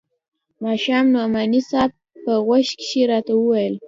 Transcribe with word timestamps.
ماښام 0.63 1.05
نعماني 1.13 1.61
صاحب 1.69 1.91
په 2.23 2.31
غوږ 2.45 2.67
کښې 2.81 3.01
راته 3.11 3.33
وويل. 3.35 3.75